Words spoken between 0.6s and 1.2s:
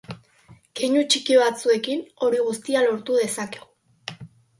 Keinu